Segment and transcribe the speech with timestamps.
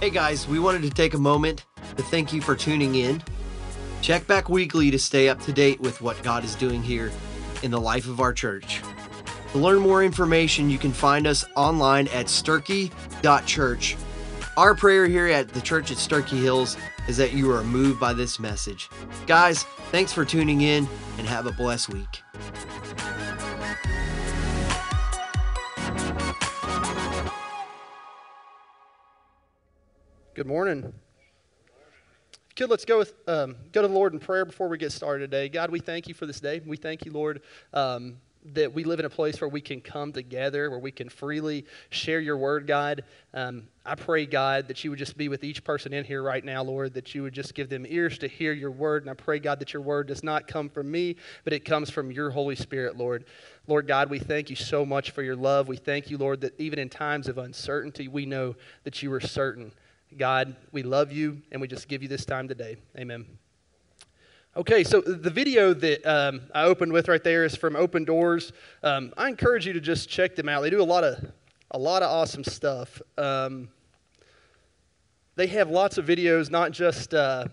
[0.00, 1.66] Hey guys, we wanted to take a moment
[1.96, 3.22] to thank you for tuning in.
[4.00, 7.10] Check back weekly to stay up to date with what God is doing here
[7.62, 8.80] in the life of our church.
[9.52, 13.96] To learn more information, you can find us online at sturkey.church.
[14.56, 16.76] Our prayer here at the church at Sturkey Hills
[17.08, 18.90] is that you are moved by this message.
[19.26, 20.86] Guys, thanks for tuning in
[21.16, 22.22] and have a blessed week.
[30.38, 30.92] Good morning.
[32.54, 32.70] Good.
[32.70, 35.48] Let's go with um, go to the Lord in prayer before we get started today.
[35.48, 36.60] God, we thank you for this day.
[36.64, 37.42] We thank you, Lord,
[37.74, 38.18] um,
[38.52, 41.66] that we live in a place where we can come together, where we can freely
[41.90, 43.02] share your word, God.
[43.34, 46.44] Um, I pray, God, that you would just be with each person in here right
[46.44, 49.02] now, Lord, that you would just give them ears to hear your word.
[49.02, 51.90] And I pray, God, that your word does not come from me, but it comes
[51.90, 53.24] from your Holy Spirit, Lord.
[53.66, 55.66] Lord God, we thank you so much for your love.
[55.66, 59.20] We thank you, Lord, that even in times of uncertainty, we know that you are
[59.20, 59.72] certain.
[60.16, 62.76] God, we love you, and we just give you this time today.
[62.96, 63.26] Amen.
[64.56, 68.52] Okay, so the video that um, I opened with right there is from Open Doors.
[68.82, 70.62] Um, I encourage you to just check them out.
[70.62, 71.30] They do a lot of
[71.72, 73.02] a lot of awesome stuff.
[73.18, 73.68] Um,
[75.36, 77.44] they have lots of videos, not just uh,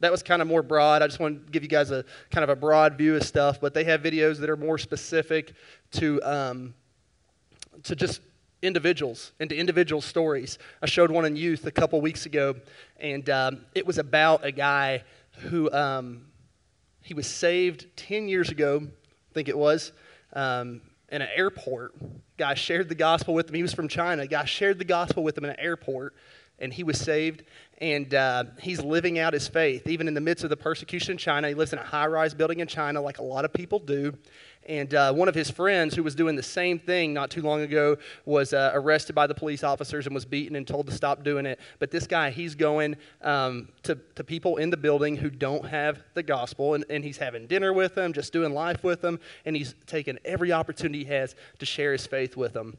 [0.00, 1.02] that was kind of more broad.
[1.02, 3.60] I just want to give you guys a kind of a broad view of stuff,
[3.60, 5.52] but they have videos that are more specific
[5.92, 6.74] to um,
[7.82, 8.22] to just
[8.62, 10.58] individuals into individual stories.
[10.82, 12.56] I showed one in youth a couple weeks ago,
[12.98, 15.04] and um, it was about a guy
[15.38, 16.26] who um,
[17.02, 19.92] he was saved 10 years ago, I think it was,
[20.32, 21.94] um, in an airport.
[22.36, 23.54] Guy shared the gospel with him.
[23.54, 24.26] He was from China.
[24.26, 26.14] Guy shared the gospel with him in an airport,
[26.58, 27.44] and he was saved.
[27.80, 31.18] And uh, he's living out his faith, even in the midst of the persecution in
[31.18, 31.48] China.
[31.48, 34.12] He lives in a high rise building in China, like a lot of people do.
[34.68, 37.62] And uh, one of his friends, who was doing the same thing not too long
[37.62, 41.24] ago, was uh, arrested by the police officers and was beaten and told to stop
[41.24, 41.58] doing it.
[41.78, 46.02] But this guy, he's going um, to, to people in the building who don't have
[46.12, 49.56] the gospel, and, and he's having dinner with them, just doing life with them, and
[49.56, 52.76] he's taking every opportunity he has to share his faith with them.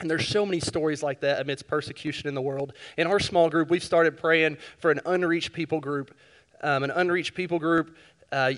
[0.00, 2.72] And there's so many stories like that amidst persecution in the world.
[2.96, 6.16] In our small group, we've started praying for an unreached people group.
[6.62, 7.96] Um, an unreached people group.
[8.30, 8.52] Uh,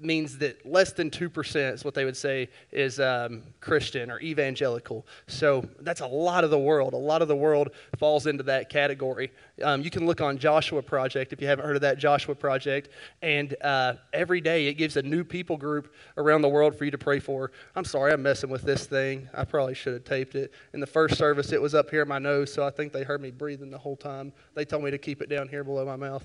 [0.00, 5.06] means that less than 2% is what they would say is um, Christian or evangelical.
[5.28, 6.94] So that's a lot of the world.
[6.94, 9.30] A lot of the world falls into that category.
[9.62, 12.88] Um, you can look on Joshua Project if you haven't heard of that Joshua Project.
[13.22, 16.90] And uh, every day it gives a new people group around the world for you
[16.90, 17.52] to pray for.
[17.76, 19.28] I'm sorry, I'm messing with this thing.
[19.32, 20.52] I probably should have taped it.
[20.72, 23.04] In the first service, it was up here in my nose, so I think they
[23.04, 24.32] heard me breathing the whole time.
[24.54, 26.24] They told me to keep it down here below my mouth.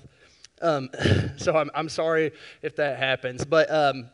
[0.60, 0.90] Um,
[1.36, 2.32] so I'm, I'm sorry
[2.62, 3.44] if that happens.
[3.44, 4.08] But um,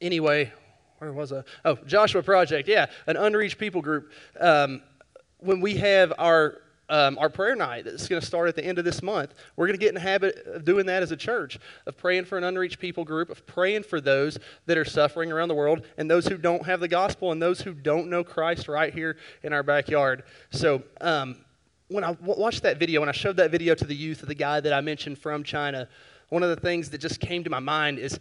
[0.00, 0.52] anyway,
[0.98, 1.42] where was I?
[1.64, 2.68] Oh, Joshua Project.
[2.68, 4.10] Yeah, an unreached people group.
[4.40, 4.82] Um,
[5.38, 8.78] when we have our um, our prayer night that's going to start at the end
[8.78, 9.34] of this month.
[9.56, 12.26] We're going to get in the habit of doing that as a church, of praying
[12.26, 15.86] for an unreached people group, of praying for those that are suffering around the world,
[15.96, 19.16] and those who don't have the gospel, and those who don't know Christ right here
[19.42, 20.24] in our backyard.
[20.50, 21.36] So, um,
[21.88, 24.34] when I watched that video, when I showed that video to the youth of the
[24.34, 25.88] guy that I mentioned from China,
[26.30, 28.18] one of the things that just came to my mind is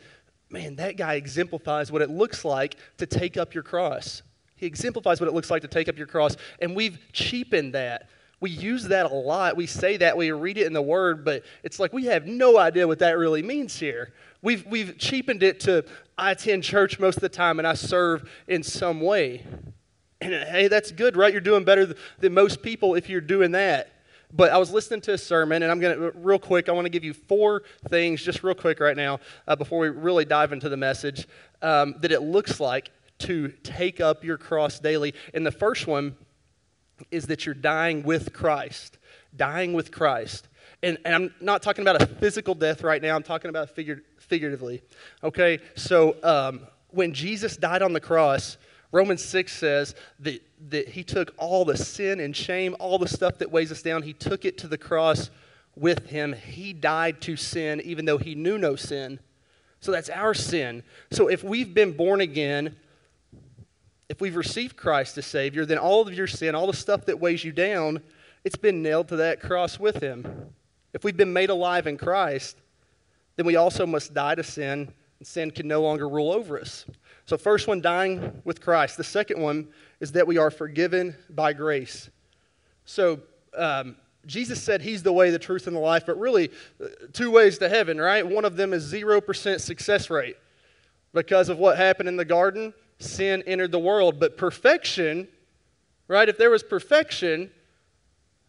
[0.50, 4.22] man, that guy exemplifies what it looks like to take up your cross.
[4.56, 6.38] He exemplifies what it looks like to take up your cross.
[6.62, 8.08] And we've cheapened that.
[8.40, 9.58] We use that a lot.
[9.58, 12.58] We say that, we read it in the Word, but it's like we have no
[12.58, 14.14] idea what that really means here.
[14.42, 15.86] We've, we've cheapened it to
[16.18, 19.46] I attend church most of the time and I serve in some way.
[20.24, 21.32] And hey, that's good, right?
[21.32, 23.90] You're doing better than most people if you're doing that.
[24.36, 26.86] But I was listening to a sermon, and I'm going to, real quick, I want
[26.86, 30.52] to give you four things, just real quick right now, uh, before we really dive
[30.52, 31.28] into the message,
[31.62, 32.90] um, that it looks like
[33.20, 35.14] to take up your cross daily.
[35.36, 36.16] And the first one
[37.12, 38.98] is that you're dying with Christ.
[39.36, 40.48] Dying with Christ.
[40.82, 44.02] And, and I'm not talking about a physical death right now, I'm talking about figure,
[44.18, 44.82] figuratively.
[45.24, 45.60] Okay?
[45.76, 48.58] So um, when Jesus died on the cross,
[48.94, 53.40] Romans 6 says that, that he took all the sin and shame, all the stuff
[53.40, 55.32] that weighs us down, he took it to the cross
[55.76, 56.34] with him.
[56.34, 59.20] He died to sin, even though he knew no sin.
[59.80, 60.84] So that's our sin.
[61.12, 62.76] So if we've been born again,
[64.10, 67.20] if we've received Christ as Savior, then all of your sin, all the stuff that
[67.20, 68.00] weighs you down,
[68.44, 70.54] it's been nailed to that cross with him.
[70.94, 72.58] If we've been made alive in Christ,
[73.38, 76.86] then we also must die to sin, and sin can no longer rule over us.
[77.26, 78.98] So, first one, dying with Christ.
[78.98, 82.10] The second one is that we are forgiven by grace.
[82.86, 83.22] So,
[83.58, 86.50] um, Jesus said he's the way, the truth, and the life, but really,
[86.82, 88.26] uh, two ways to heaven, right?
[88.26, 90.38] One of them is 0% success rate.
[91.14, 94.20] Because of what happened in the garden, sin entered the world.
[94.20, 95.28] But perfection,
[96.08, 96.28] right?
[96.28, 97.52] If there was perfection,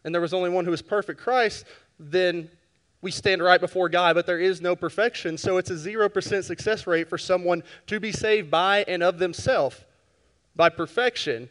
[0.03, 1.65] and there was only one who was perfect, Christ,
[1.99, 2.49] then
[3.05, 5.37] we stand right before God, but there is no perfection.
[5.37, 9.79] So it's a 0% success rate for someone to be saved by and of themselves,
[10.55, 11.47] by perfection.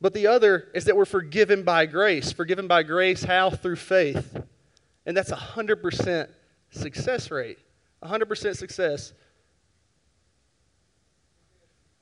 [0.00, 2.32] But the other is that we're forgiven by grace.
[2.32, 3.50] Forgiven by grace, how?
[3.50, 4.36] Through faith.
[5.06, 6.28] And that's a 100%
[6.70, 7.58] success rate.
[8.02, 9.12] 100% success.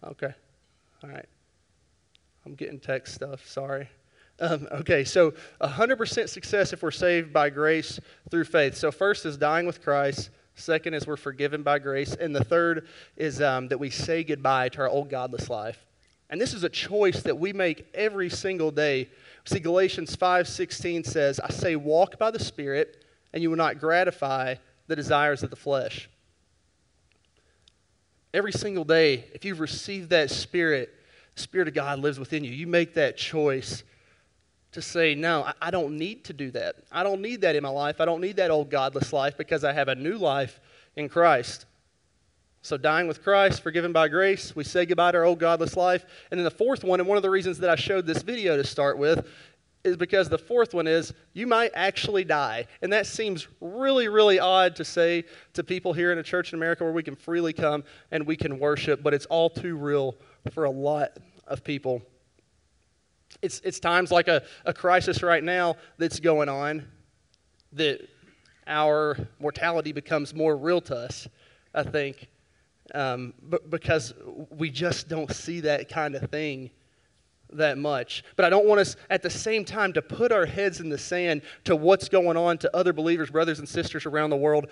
[0.03, 0.33] Okay.
[1.03, 1.29] All right.
[2.47, 3.47] I'm getting text stuff.
[3.47, 3.87] Sorry.
[4.41, 8.01] Um, okay, so 100% success if we're saved by grace
[8.31, 8.77] through faith.
[8.77, 10.31] So, first is dying with Christ.
[10.57, 12.15] Second is we're forgiven by grace.
[12.15, 15.85] And the third is um, that we say goodbye to our old godless life.
[16.31, 19.09] And this is a choice that we make every single day.
[19.45, 24.57] See, Galatians 5:16 says, I say, walk by the Spirit, and you will not gratify
[24.87, 26.09] the desires of the flesh.
[28.33, 30.93] Every single day, if you've received that Spirit,
[31.37, 32.51] the Spirit of God lives within you.
[32.51, 33.85] You make that choice
[34.75, 36.77] to say, no, I don't need to do that.
[36.91, 38.01] I don't need that in my life.
[38.01, 40.61] I don't need that old godless life because I have a new life
[40.97, 41.67] in Christ.
[42.63, 46.07] So, dying with Christ, forgiven by grace, we say goodbye to our old godless life.
[46.31, 48.57] And then the fourth one, and one of the reasons that I showed this video
[48.57, 49.29] to start with,
[49.85, 52.67] is because the fourth one is you might actually die.
[52.83, 56.59] And that seems really, really odd to say to people here in a church in
[56.59, 60.17] America where we can freely come and we can worship, but it's all too real
[60.53, 62.03] for a lot of people.
[63.43, 66.87] It's, it's times like a, a crisis right now that's going on
[67.73, 68.09] that
[68.67, 71.29] our mortality becomes more real to us,
[71.75, 72.29] I think,
[72.95, 74.15] um, but because
[74.51, 76.71] we just don't see that kind of thing
[77.53, 78.25] that much.
[78.37, 80.99] But I don't want us at the same time to put our heads in the
[80.99, 84.71] sand to what's going on to other believers, brothers and sisters around the world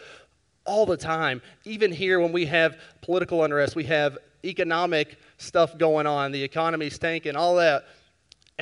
[0.64, 1.42] all the time.
[1.64, 6.98] Even here, when we have political unrest, we have economic stuff going on, the economy's
[6.98, 7.84] tanking, all that.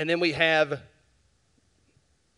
[0.01, 0.81] And then we have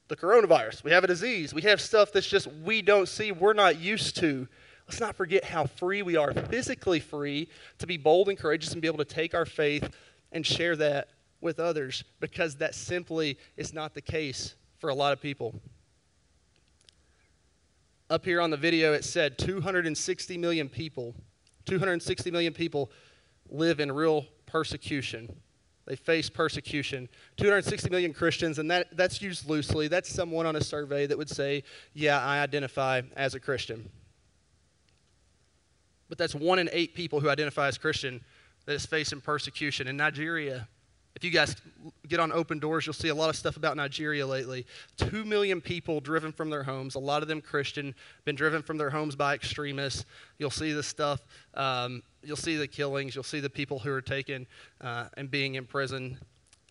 [0.08, 0.82] the coronavirus.
[0.82, 1.54] We have a disease.
[1.54, 4.48] We have stuff that's just we don't see, we're not used to.
[4.88, 7.48] Let's not forget how free we are, physically free,
[7.78, 9.96] to be bold and courageous and be able to take our faith
[10.32, 11.10] and share that
[11.40, 15.54] with others because that simply is not the case for a lot of people.
[18.10, 21.14] Up here on the video, it said 260 million people,
[21.66, 22.90] 260 million people
[23.48, 25.32] live in real persecution.
[25.86, 27.08] They face persecution.
[27.36, 29.88] 260 million Christians, and that, that's used loosely.
[29.88, 33.90] That's someone on a survey that would say, Yeah, I identify as a Christian.
[36.08, 38.20] But that's one in eight people who identify as Christian
[38.66, 39.88] that is facing persecution.
[39.88, 40.68] In Nigeria,
[41.14, 41.56] if you guys
[42.08, 44.66] get on open doors, you'll see a lot of stuff about Nigeria lately.
[44.96, 47.94] Two million people driven from their homes, a lot of them Christian,
[48.24, 50.04] been driven from their homes by extremists.
[50.38, 51.20] You'll see this stuff,
[51.54, 54.46] um, you'll see the killings, you'll see the people who are taken
[54.80, 56.18] uh, and being in prison.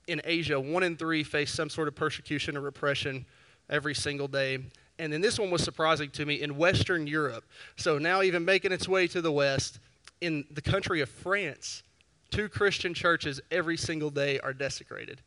[0.07, 3.25] In Asia, one in three face some sort of persecution or repression
[3.69, 4.59] every single day.
[4.99, 7.45] And then this one was surprising to me in Western Europe.
[7.75, 9.79] So now, even making its way to the West,
[10.19, 11.83] in the country of France,
[12.31, 15.21] Two Christian churches every single day are desecrated.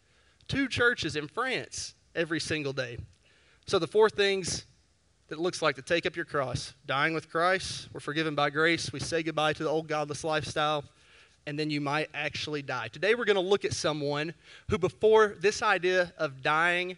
[0.49, 2.97] Two churches in France every single day.
[3.67, 4.65] So, the four things
[5.29, 8.51] that it looks like to take up your cross dying with Christ, we're forgiven by
[8.51, 10.85] grace, we say goodbye to the old godless lifestyle,
[11.47, 12.89] and then you might actually die.
[12.89, 14.35] Today, we're going to look at someone
[14.69, 16.97] who, before this idea of dying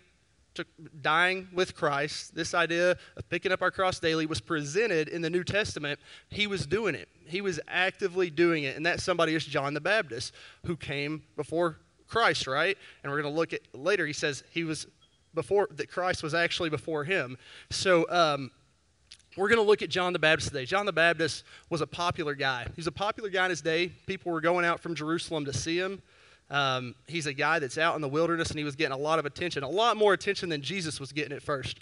[0.56, 0.64] to
[1.02, 5.30] dying with Christ, this idea of picking up our cross daily was presented in the
[5.30, 7.09] New Testament, he was doing it.
[7.26, 8.76] He was actively doing it.
[8.76, 10.33] And that somebody is John the Baptist,
[10.64, 11.78] who came before
[12.09, 12.76] Christ, right?
[13.02, 14.87] And we're going to look at later, he says he was
[15.37, 17.38] before, that Christ was actually before him.
[17.71, 18.50] So, um,
[19.37, 20.64] we're going to look at John the Baptist today.
[20.64, 22.64] John the Baptist was a popular guy.
[22.64, 23.88] He was a popular guy in his day.
[24.07, 26.00] People were going out from Jerusalem to see him.
[26.49, 29.19] Um, he's a guy that's out in the wilderness and he was getting a lot
[29.19, 31.81] of attention, a lot more attention than Jesus was getting at first.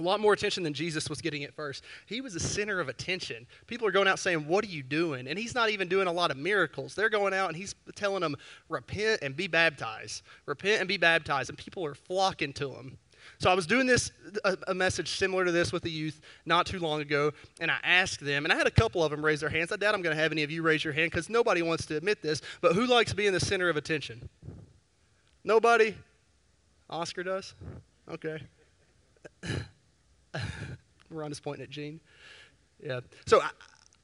[0.00, 1.84] A lot more attention than Jesus was getting at first.
[2.06, 3.46] He was the center of attention.
[3.66, 5.28] People are going out saying, What are you doing?
[5.28, 6.94] And he's not even doing a lot of miracles.
[6.94, 8.34] They're going out and he's telling them,
[8.70, 10.22] Repent and be baptized.
[10.46, 11.50] Repent and be baptized.
[11.50, 12.96] And people are flocking to him.
[13.38, 14.10] So I was doing this
[14.44, 17.76] a, a, message similar to this with the youth not too long ago, and I
[17.82, 19.70] asked them, and I had a couple of them raise their hands.
[19.70, 21.84] I doubt I'm going to have any of you raise your hand because nobody wants
[21.86, 22.40] to admit this.
[22.62, 24.30] But who likes being the center of attention?
[25.44, 25.94] Nobody.
[26.88, 27.54] Oscar does.
[28.10, 28.40] Okay.
[31.10, 32.00] Ron is pointing at Gene.
[32.82, 33.00] Yeah.
[33.26, 33.40] So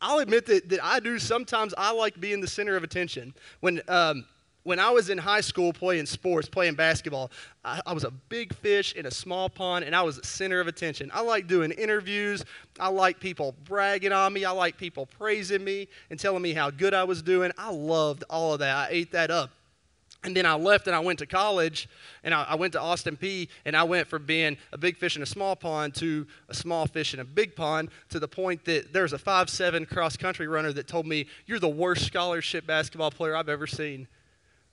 [0.00, 1.73] I, will admit that, that I do sometimes.
[1.76, 3.35] I like being the center of attention.
[3.61, 4.25] When um,
[4.66, 7.30] when I was in high school playing sports, playing basketball,
[7.64, 10.59] I, I, was a big fish in a small pond and I was the center
[10.59, 11.09] of attention.
[11.14, 12.45] I like doing interviews.
[12.80, 14.45] I like people bragging on me.
[14.45, 17.52] I like people praising me and telling me how good I was doing.
[17.56, 18.75] I loved all of that.
[18.75, 19.50] I ate that up.
[20.25, 21.88] And then I left and I went to college
[22.25, 25.16] and I, I, went to Austin Peay and I went from being a big fish
[25.16, 28.64] in a small pond to a small fish in a big pond to the point
[28.64, 33.11] that there's a five-seven cross country runner that told me, You're the worst scholarship basketball
[33.11, 34.08] player I've ever seen.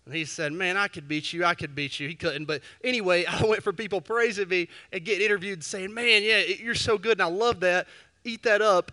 [0.06, 1.46] And he said, Man, I could beat you.
[1.46, 2.08] I could beat you.
[2.08, 2.46] He couldn't.
[2.46, 6.76] But anyway, I went for people praising me and getting interviewed saying, Man, yeah, you're
[6.76, 7.14] so good.
[7.14, 7.88] And I love that.
[8.24, 8.92] Eat that up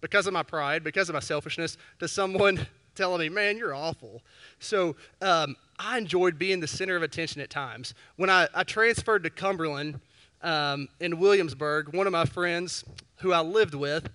[0.00, 4.22] because of my pride, because of my selfishness, to someone telling me, Man, you're awful.
[4.58, 7.94] So, um, I enjoyed being the center of attention at times.
[8.16, 10.00] When I, I transferred to Cumberland
[10.42, 12.84] um, in Williamsburg, one of my friends
[13.16, 14.08] who I lived with,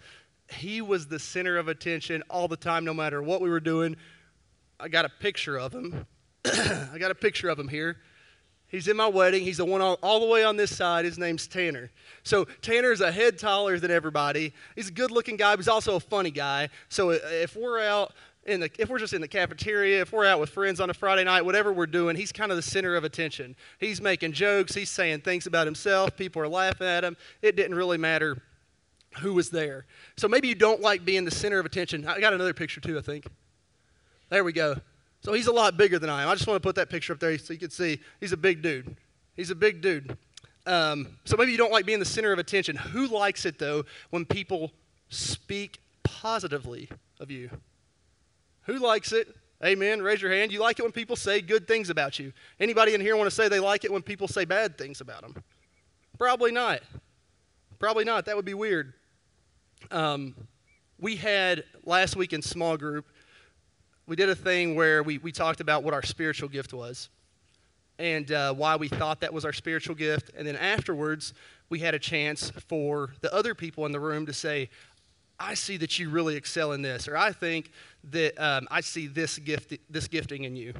[0.49, 3.97] he was the center of attention all the time, no matter what we were doing.
[4.79, 6.05] I got a picture of him.
[6.45, 7.97] I got a picture of him here.
[8.69, 9.43] He's in my wedding.
[9.43, 11.05] He's the one all, all, the way on this side.
[11.05, 11.89] His name's Tanner.
[12.23, 14.53] So Tanner's a head taller than everybody.
[14.75, 16.69] He's a good-looking guy, but he's also a funny guy.
[16.89, 18.13] So if we're out
[18.47, 20.93] in the, if we're just in the cafeteria, if we're out with friends on a
[20.93, 23.55] Friday night, whatever we're doing, he's kind of the center of attention.
[23.77, 27.17] He's making jokes, he's saying things about himself, people are laughing at him.
[27.41, 28.41] It didn't really matter
[29.19, 29.85] who was there.
[30.15, 32.07] So maybe you don't like being the center of attention.
[32.07, 33.27] I got another picture too, I think.
[34.29, 34.77] There we go.
[35.21, 36.29] So he's a lot bigger than I am.
[36.29, 38.37] I just want to put that picture up there so you can see he's a
[38.37, 38.95] big dude.
[39.35, 40.17] He's a big dude.
[40.65, 42.75] Um, so maybe you don't like being the center of attention.
[42.77, 44.71] Who likes it though when people
[45.09, 46.89] speak positively
[47.19, 47.49] of you?
[48.67, 49.35] Who likes it?
[49.65, 50.01] Amen.
[50.01, 50.51] Raise your hand.
[50.51, 52.31] You like it when people say good things about you.
[52.59, 55.21] Anybody in here want to say they like it when people say bad things about
[55.21, 55.43] them?
[56.19, 56.81] Probably not.
[57.79, 58.25] Probably not.
[58.25, 58.93] That would be weird.
[59.89, 60.35] Um,
[60.99, 63.07] we had last week in small group,
[64.05, 67.09] we did a thing where we, we talked about what our spiritual gift was
[67.99, 70.31] and uh, why we thought that was our spiritual gift.
[70.37, 71.33] And then afterwards,
[71.69, 74.69] we had a chance for the other people in the room to say,
[75.39, 77.71] I see that you really excel in this, or I think
[78.11, 80.73] that um, I see this gift, this gifting in you.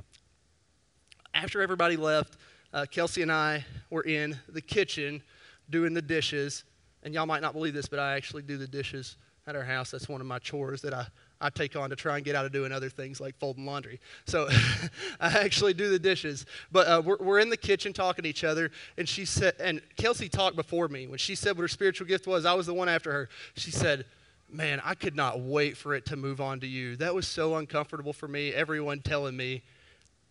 [1.34, 2.38] After everybody left,
[2.74, 5.22] uh, Kelsey and I were in the kitchen
[5.70, 6.64] doing the dishes,
[7.04, 9.92] and y'all might not believe this, but I actually do the dishes at our house.
[9.92, 11.06] That's one of my chores that I,
[11.40, 14.00] I take on to try and get out of doing other things like folding laundry.
[14.26, 14.50] So
[15.20, 16.46] I actually do the dishes.
[16.72, 19.82] But uh, we're, we're in the kitchen talking to each other, and she said, and
[19.96, 21.08] Kelsey talked before me.
[21.08, 23.30] When she said what her spiritual gift was, I was the one after her.
[23.56, 24.06] She said,
[24.50, 26.96] man, I could not wait for it to move on to you.
[26.98, 28.54] That was so uncomfortable for me.
[28.54, 29.64] Everyone telling me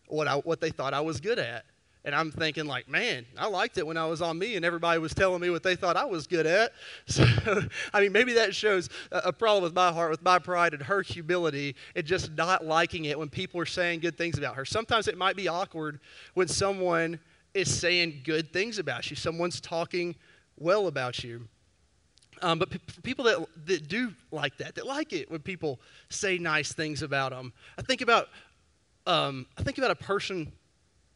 [0.08, 1.64] what, I, what they thought I was good at.
[2.04, 5.00] And I'm thinking, like, man, I liked it when I was on me, and everybody
[5.00, 6.72] was telling me what they thought I was good at.
[7.06, 7.24] So,
[7.92, 11.02] I mean, maybe that shows a problem with my heart, with my pride and her
[11.02, 14.64] humility, and just not liking it when people are saying good things about her.
[14.64, 15.98] Sometimes it might be awkward
[16.34, 17.18] when someone
[17.54, 20.14] is saying good things about you, someone's talking
[20.56, 21.48] well about you.
[22.42, 26.38] Um, but p- people that, that do like that, that like it when people say
[26.38, 27.52] nice things about them.
[27.78, 28.28] I think about,
[29.06, 30.52] um, I think about a person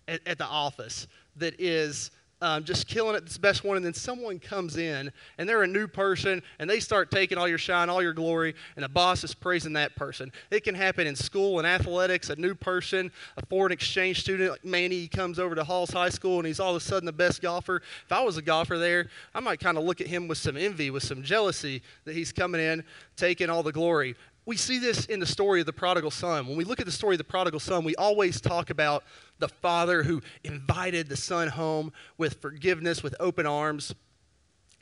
[0.08, 2.10] at, at the office that is
[2.42, 5.66] um, just killing it, the best one, and then someone comes in and they're a
[5.66, 9.25] new person and they start taking all your shine, all your glory, and the boss
[9.25, 10.32] is praising that person.
[10.50, 12.30] It can happen in school and athletics.
[12.30, 16.38] A new person, a foreign exchange student like Manny, comes over to Halls High School
[16.38, 17.82] and he's all of a sudden the best golfer.
[18.04, 20.56] If I was a golfer there, I might kind of look at him with some
[20.56, 22.85] envy, with some jealousy that he's coming in,
[23.16, 24.16] taking all the glory
[24.47, 26.47] we see this in the story of the prodigal son.
[26.47, 29.04] When we look at the story of the prodigal son, we always talk about
[29.38, 33.94] the father who invited the son home with forgiveness, with open arms.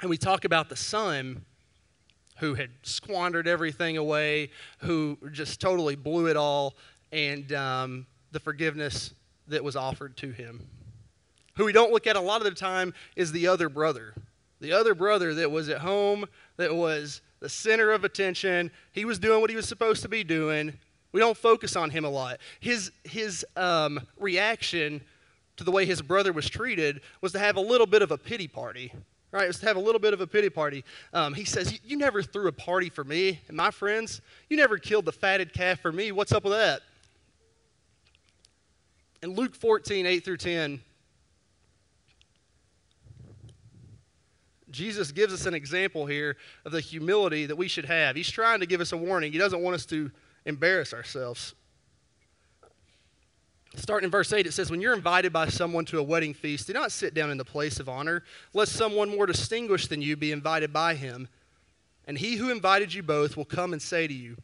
[0.00, 1.45] And we talk about the son
[2.38, 6.77] who had squandered everything away, who just totally blew it all,
[7.11, 9.12] and um, the forgiveness
[9.49, 10.67] that was offered to him.
[11.57, 14.15] Who we don't look at a lot of the time is the other brother.
[14.61, 18.71] The other brother that was at home, that was the center of attention.
[18.92, 20.73] He was doing what he was supposed to be doing.
[21.12, 22.38] We don't focus on him a lot.
[22.61, 25.00] His, his um, reaction
[25.57, 28.18] to the way his brother was treated was to have a little bit of a
[28.18, 28.92] pity party.
[29.30, 30.85] Right, it was to have a little bit of a pity party.
[31.12, 34.23] Um, he says, You never threw a party for me and my friends.
[34.49, 36.12] You never killed the fatted calf for me.
[36.12, 36.80] What's up with that?
[39.23, 40.80] In Luke 14, 8 through 10,
[44.71, 48.17] Jesus gives us an example here of the humility that we should have.
[48.17, 49.33] He's trying to give us a warning.
[49.33, 50.11] He doesn't want us to
[50.45, 51.55] embarrass ourselves.
[53.77, 56.67] Starting in verse 8, it says, When you're invited by someone to a wedding feast,
[56.67, 60.17] do not sit down in the place of honor, lest someone more distinguished than you
[60.17, 61.29] be invited by him.
[62.07, 64.37] And he who invited you both will come and say to you,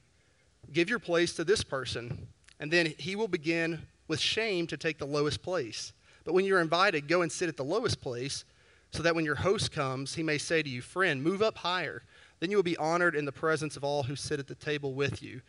[0.72, 2.28] Give your place to this person.
[2.60, 5.92] And then he will begin with shame to take the lowest place.
[6.24, 8.44] But when you're invited, go and sit at the lowest place
[8.94, 12.02] so that when your host comes, he may say to you, Friend, move up higher.
[12.38, 14.94] Then you will be honored in the presence of all who sit at the table
[14.94, 15.40] with you.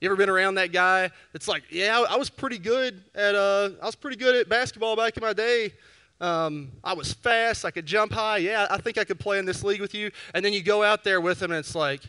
[0.00, 3.70] You ever been around that guy that's like, yeah, I was pretty good at uh,
[3.82, 5.72] I was pretty good at basketball back in my day.
[6.20, 7.66] Um, I was fast.
[7.66, 8.38] I could jump high.
[8.38, 10.10] Yeah, I think I could play in this league with you.
[10.32, 12.00] And then you go out there with him, and it's like,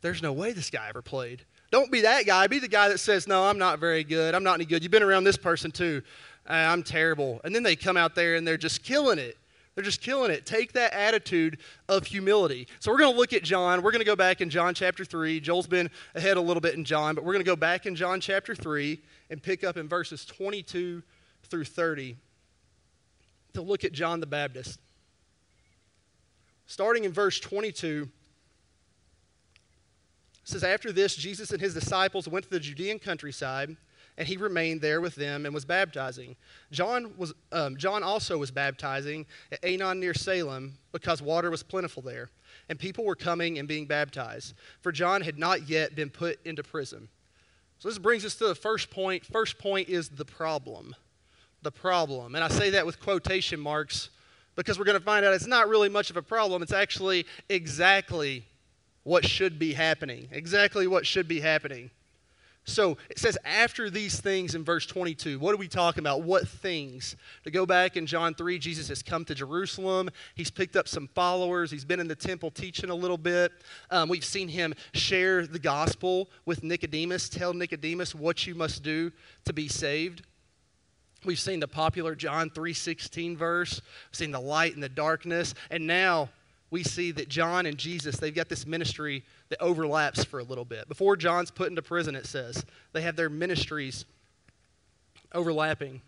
[0.00, 1.42] there's no way this guy ever played.
[1.72, 2.46] Don't be that guy.
[2.46, 4.34] Be the guy that says, no, I'm not very good.
[4.34, 4.82] I'm not any good.
[4.82, 6.02] You've been around this person too.
[6.48, 7.40] Uh, I'm terrible.
[7.44, 9.36] And then they come out there and they're just killing it.
[9.80, 10.44] They're just killing it.
[10.44, 11.56] Take that attitude
[11.88, 12.68] of humility.
[12.80, 13.80] So we're going to look at John.
[13.80, 15.40] We're going to go back in John chapter 3.
[15.40, 17.96] Joel's been ahead a little bit in John, but we're going to go back in
[17.96, 21.02] John chapter 3 and pick up in verses 22
[21.44, 22.18] through 30
[23.54, 24.78] to look at John the Baptist.
[26.66, 28.06] Starting in verse 22,
[29.54, 29.60] it
[30.44, 33.78] says, After this, Jesus and his disciples went to the Judean countryside
[34.20, 36.36] and he remained there with them and was baptizing.
[36.70, 42.02] John, was, um, John also was baptizing at Aenon near Salem because water was plentiful
[42.02, 42.28] there,
[42.68, 46.62] and people were coming and being baptized, for John had not yet been put into
[46.62, 47.08] prison.
[47.78, 49.24] So this brings us to the first point.
[49.24, 50.94] First point is the problem.
[51.62, 52.34] The problem.
[52.34, 54.10] And I say that with quotation marks
[54.54, 56.62] because we're going to find out it's not really much of a problem.
[56.62, 58.44] It's actually exactly
[59.02, 60.28] what should be happening.
[60.30, 61.90] Exactly what should be happening.
[62.70, 66.22] So it says, after these things in verse 22, what are we talking about?
[66.22, 67.16] What things?
[67.44, 70.10] To go back in John 3, Jesus has come to Jerusalem.
[70.34, 71.70] He's picked up some followers.
[71.70, 73.52] He's been in the temple teaching a little bit.
[73.90, 79.12] Um, we've seen him share the gospel with Nicodemus, tell Nicodemus what you must do
[79.44, 80.22] to be saved.
[81.24, 85.86] We've seen the popular John 3:16 verse, we've seen the light and the darkness, and
[85.86, 86.30] now
[86.70, 90.64] we see that John and Jesus, they've got this ministry that overlaps for a little
[90.64, 90.88] bit.
[90.88, 94.04] Before John's put into prison, it says, they have their ministries
[95.32, 96.00] overlapping.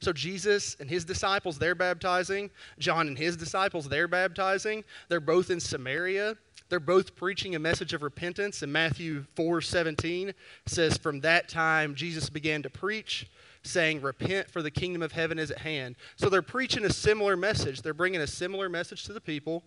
[0.00, 2.50] So Jesus and his disciples, they're baptizing.
[2.78, 4.84] John and his disciples, they're baptizing.
[5.08, 6.36] They're both in Samaria.
[6.68, 8.62] They're both preaching a message of repentance.
[8.62, 10.34] And Matthew 4 17
[10.66, 13.30] says, From that time, Jesus began to preach
[13.62, 15.96] saying, Repent, for the kingdom of heaven is at hand.
[16.16, 17.82] So they're preaching a similar message.
[17.82, 19.62] They're bringing a similar message to the people.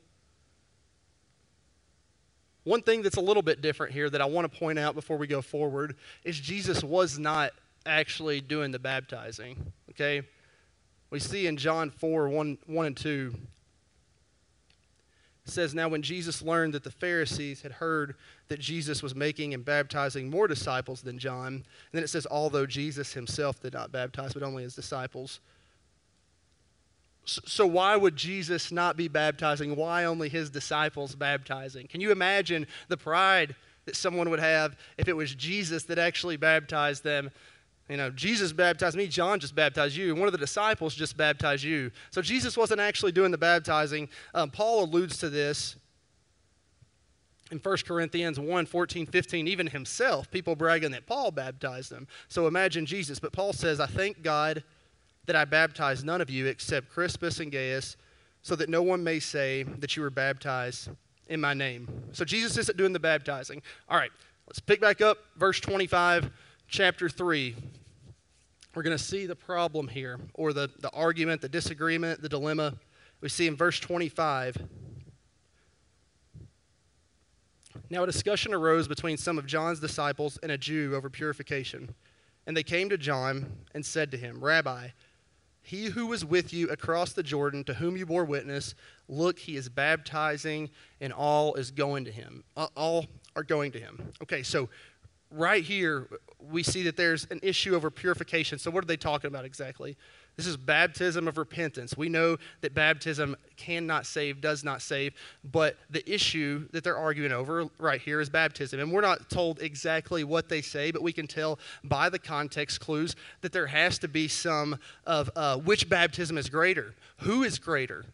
[2.67, 5.15] One thing that's a little bit different here that I want to point out before
[5.15, 7.53] we go forward is Jesus was not
[7.85, 9.71] actually doing the baptizing.
[9.91, 10.23] Okay?
[11.09, 13.33] We see in John 4 1, 1 and 2,
[15.45, 18.15] it says, Now when Jesus learned that the Pharisees had heard
[18.49, 22.65] that Jesus was making and baptizing more disciples than John, and then it says, Although
[22.65, 25.39] Jesus himself did not baptize, but only his disciples.
[27.27, 29.75] So, why would Jesus not be baptizing?
[29.75, 31.87] Why only his disciples baptizing?
[31.87, 36.37] Can you imagine the pride that someone would have if it was Jesus that actually
[36.37, 37.31] baptized them
[37.89, 41.63] you know, Jesus baptized me, John just baptized you, one of the disciples just baptized
[41.63, 41.91] you.
[42.11, 44.09] So Jesus wasn't actually doing the baptizing.
[44.33, 45.77] Um, Paul alludes to this
[47.49, 52.07] in 1 Corinthians 1 14, 15, even himself, people bragging that Paul baptized them.
[52.27, 53.19] So imagine Jesus.
[53.19, 54.63] But Paul says, I thank God
[55.27, 57.95] that I baptized none of you except Crispus and Gaius,
[58.41, 60.89] so that no one may say that you were baptized
[61.27, 61.87] in my name.
[62.11, 63.61] So Jesus isn't doing the baptizing.
[63.87, 64.11] All right,
[64.47, 66.31] let's pick back up verse 25
[66.67, 67.55] chapter 3,
[68.75, 72.75] we're going to see the problem here, or the, the argument, the disagreement, the dilemma.
[73.21, 74.57] We see in verse 25.
[77.89, 81.95] Now, a discussion arose between some of John's disciples and a Jew over purification.
[82.45, 84.89] And they came to John and said to him, Rabbi,
[85.67, 88.73] he who was with you across the Jordan, to whom you bore witness,
[89.09, 90.69] look, he is baptizing,
[91.01, 92.45] and all is going to him.
[92.77, 94.13] All are going to him.
[94.23, 94.69] Okay, so
[95.29, 96.07] right here,
[96.39, 98.57] we see that there's an issue over purification.
[98.59, 99.97] So, what are they talking about exactly?
[100.37, 101.97] This is baptism of repentance.
[101.97, 107.31] We know that baptism cannot save, does not save, but the issue that they're arguing
[107.31, 108.79] over right here is baptism.
[108.79, 112.79] And we're not told exactly what they say, but we can tell by the context
[112.79, 116.93] clues that there has to be some of uh, which baptism is greater.
[117.21, 118.05] Who is greater?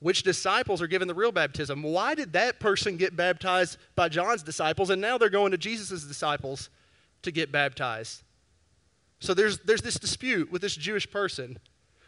[0.00, 1.80] Which disciples are given the real baptism?
[1.84, 6.02] Why did that person get baptized by John's disciples and now they're going to Jesus'
[6.02, 6.70] disciples
[7.22, 8.24] to get baptized?
[9.20, 11.58] So there's, there's this dispute with this Jewish person.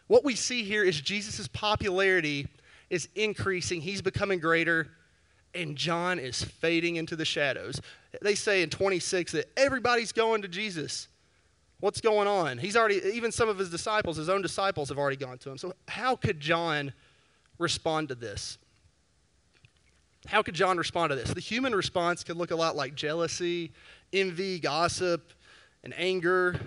[0.06, 2.46] What we see here is Jesus' popularity
[2.90, 4.88] is increasing, he's becoming greater,
[5.54, 7.80] and John is fading into the shadows.
[8.22, 11.08] They say in 26 that everybody's going to Jesus.
[11.80, 12.58] What's going on?
[12.58, 15.58] He's already, even some of his disciples, his own disciples, have already gone to him.
[15.58, 16.92] So, how could John
[17.58, 18.58] respond to this?
[20.26, 21.32] How could John respond to this?
[21.32, 23.72] The human response could look a lot like jealousy,
[24.12, 25.32] envy, gossip,
[25.84, 26.58] and anger.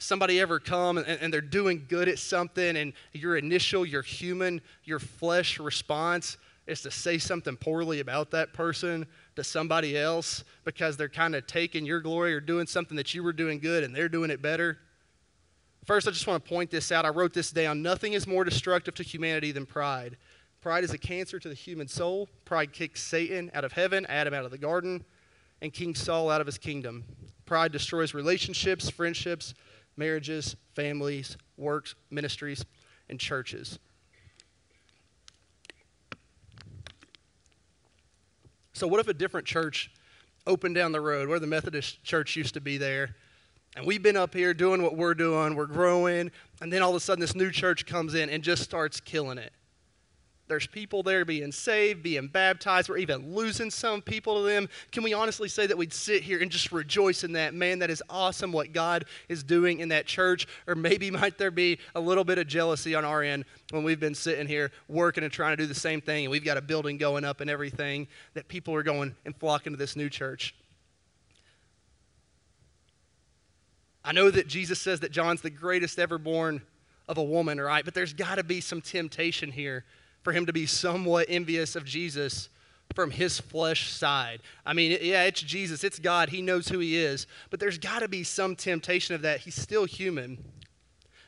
[0.00, 4.62] Somebody ever come and, and they're doing good at something, and your initial, your human,
[4.84, 10.96] your flesh response is to say something poorly about that person to somebody else because
[10.96, 13.94] they're kind of taking your glory or doing something that you were doing good and
[13.94, 14.78] they're doing it better.
[15.84, 17.04] First, I just want to point this out.
[17.04, 17.82] I wrote this down.
[17.82, 20.16] Nothing is more destructive to humanity than pride.
[20.60, 22.28] Pride is a cancer to the human soul.
[22.44, 25.04] Pride kicks Satan out of heaven, Adam out of the garden,
[25.60, 27.04] and King Saul out of his kingdom.
[27.46, 29.54] Pride destroys relationships, friendships,
[29.96, 32.64] marriages, families, works, ministries,
[33.08, 33.78] and churches.
[38.72, 39.90] So, what if a different church
[40.46, 43.14] opened down the road where the Methodist church used to be there?
[43.76, 46.96] And we've been up here doing what we're doing, we're growing, and then all of
[46.96, 49.52] a sudden this new church comes in and just starts killing it.
[50.50, 52.88] There's people there being saved, being baptized.
[52.88, 54.68] We're even losing some people to them.
[54.90, 57.54] Can we honestly say that we'd sit here and just rejoice in that?
[57.54, 60.48] Man, that is awesome what God is doing in that church.
[60.66, 64.00] Or maybe might there be a little bit of jealousy on our end when we've
[64.00, 66.62] been sitting here working and trying to do the same thing, and we've got a
[66.62, 70.52] building going up and everything, that people are going and flocking to this new church.
[74.04, 76.60] I know that Jesus says that John's the greatest ever born
[77.06, 77.84] of a woman, right?
[77.84, 79.84] But there's got to be some temptation here
[80.22, 82.48] for him to be somewhat envious of Jesus
[82.94, 84.40] from his flesh side.
[84.66, 88.00] I mean, yeah, it's Jesus, it's God, he knows who he is, but there's got
[88.00, 89.40] to be some temptation of that.
[89.40, 90.44] He's still human.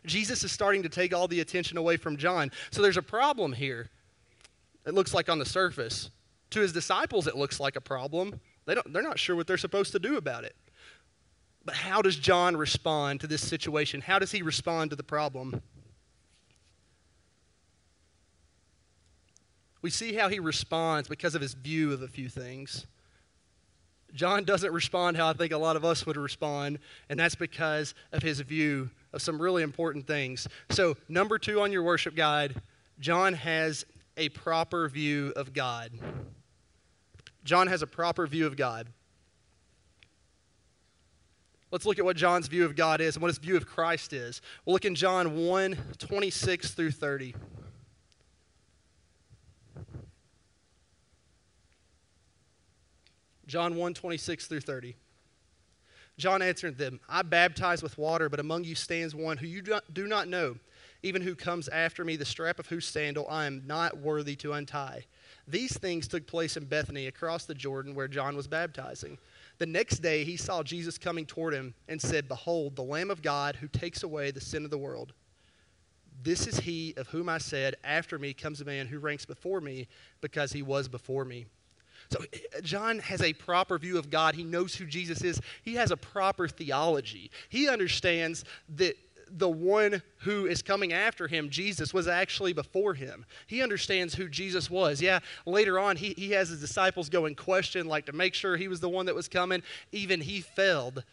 [0.05, 2.50] Jesus is starting to take all the attention away from John.
[2.70, 3.88] So there's a problem here.
[4.85, 6.11] It looks like on the surface.
[6.50, 8.40] To his disciples, it looks like a problem.
[8.66, 10.57] They don't, they're not sure what they're supposed to do about it.
[11.64, 14.00] But how does John respond to this situation?
[14.00, 15.62] How does he respond to the problem?
[19.83, 22.87] We see how he responds because of his view of a few things.
[24.14, 27.95] John doesn't respond how I think a lot of us would respond, and that's because
[28.12, 30.47] of his view of some really important things.
[30.71, 32.61] So, number two on your worship guide,
[33.01, 33.85] John has
[34.16, 35.92] a proper view of God.
[37.45, 38.88] John has a proper view of God.
[41.71, 44.12] Let's look at what John's view of God is and what his view of Christ
[44.12, 44.42] is.
[44.64, 47.35] We'll look in John 1 26 through 30.
[53.52, 54.96] John 1 26 through 30.
[56.16, 59.62] John answered them, I baptize with water, but among you stands one who you
[59.92, 60.56] do not know,
[61.02, 64.54] even who comes after me, the strap of whose sandal I am not worthy to
[64.54, 65.04] untie.
[65.46, 69.18] These things took place in Bethany across the Jordan where John was baptizing.
[69.58, 73.20] The next day he saw Jesus coming toward him and said, Behold, the Lamb of
[73.20, 75.12] God who takes away the sin of the world.
[76.22, 79.60] This is he of whom I said, After me comes a man who ranks before
[79.60, 79.88] me
[80.22, 81.44] because he was before me.
[82.12, 82.20] So,
[82.62, 84.35] John has a proper view of God.
[84.35, 85.40] He knows who Jesus is.
[85.62, 87.31] He has a proper theology.
[87.48, 88.44] He understands
[88.77, 88.96] that
[89.31, 93.25] the one who is coming after him, Jesus, was actually before him.
[93.46, 95.01] He understands who Jesus was.
[95.01, 98.59] Yeah, later on, he, he has his disciples go and question, like to make sure
[98.59, 99.62] he was the one that was coming.
[99.90, 101.05] Even he failed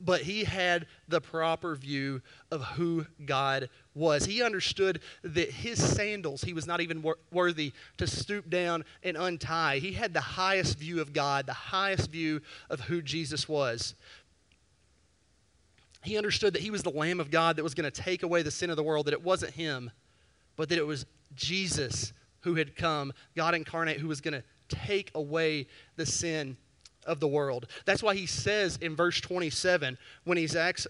[0.00, 4.26] but he had the proper view of who God was.
[4.26, 9.16] He understood that his sandals, he was not even wor- worthy to stoop down and
[9.16, 9.78] untie.
[9.78, 13.94] He had the highest view of God, the highest view of who Jesus was.
[16.04, 18.42] He understood that he was the Lamb of God that was going to take away
[18.42, 19.90] the sin of the world, that it wasn't him,
[20.56, 25.10] but that it was Jesus who had come, God incarnate, who was going to take
[25.14, 26.56] away the sin
[27.08, 27.66] of the world.
[27.84, 30.86] That's why he says in verse 27, when he's asked,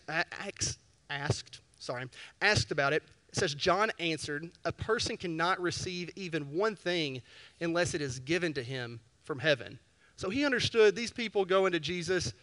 [1.08, 2.06] asked, sorry,
[2.42, 7.22] asked about it, it says, John answered, A person cannot receive even one thing
[7.60, 9.78] unless it is given to him from heaven.
[10.16, 12.34] So he understood these people going to Jesus,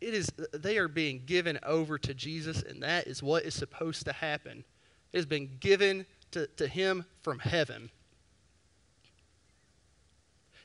[0.00, 4.04] it is, they are being given over to Jesus, and that is what is supposed
[4.04, 4.64] to happen.
[5.12, 7.90] It has been given to, to him from heaven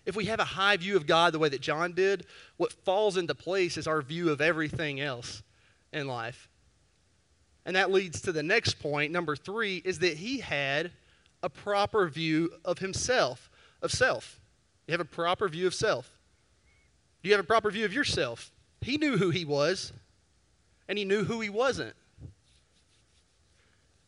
[0.06, 2.26] if we have a high view of God the way that John did,
[2.58, 5.44] what falls into place is our view of everything else
[5.92, 6.50] in life.
[7.66, 10.92] And that leads to the next point, number three, is that he had
[11.42, 13.50] a proper view of himself,
[13.82, 14.40] of self.
[14.88, 16.10] You have a proper view of self.
[17.22, 18.52] Do you have a proper view of yourself.
[18.82, 19.94] He knew who he was,
[20.90, 21.96] and he knew who he wasn't.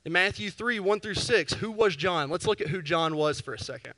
[0.03, 2.29] In Matthew 3 1 through 6, who was John?
[2.29, 3.93] Let's look at who John was for a second.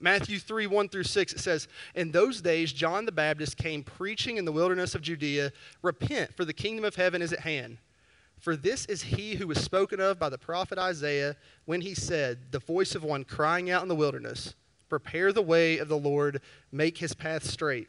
[0.00, 4.36] Matthew 3 1 through 6, it says, In those days, John the Baptist came preaching
[4.36, 7.78] in the wilderness of Judea, Repent, for the kingdom of heaven is at hand.
[8.38, 12.52] For this is he who was spoken of by the prophet Isaiah when he said,
[12.52, 14.54] The voice of one crying out in the wilderness,
[14.88, 17.88] Prepare the way of the Lord, make his path straight.